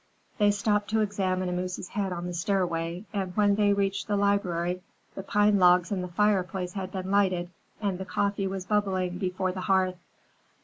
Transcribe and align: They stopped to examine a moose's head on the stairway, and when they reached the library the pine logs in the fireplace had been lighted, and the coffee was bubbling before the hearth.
They 0.39 0.49
stopped 0.49 0.89
to 0.89 1.01
examine 1.01 1.47
a 1.47 1.51
moose's 1.51 1.89
head 1.89 2.11
on 2.11 2.25
the 2.25 2.33
stairway, 2.33 3.05
and 3.13 3.37
when 3.37 3.53
they 3.53 3.71
reached 3.71 4.07
the 4.07 4.15
library 4.17 4.81
the 5.13 5.21
pine 5.21 5.59
logs 5.59 5.91
in 5.91 6.01
the 6.01 6.07
fireplace 6.07 6.73
had 6.73 6.91
been 6.91 7.11
lighted, 7.11 7.51
and 7.79 7.99
the 7.99 8.05
coffee 8.05 8.47
was 8.47 8.65
bubbling 8.65 9.19
before 9.19 9.51
the 9.51 9.61
hearth. 9.61 9.99